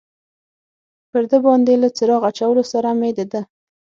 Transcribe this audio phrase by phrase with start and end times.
[1.11, 3.41] پر ده باندې له څراغ اچولو سره مې د ده.